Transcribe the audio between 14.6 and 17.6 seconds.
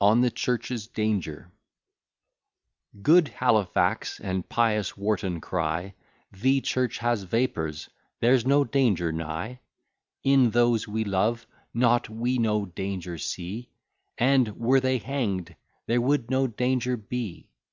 they hang'd, there would no danger be.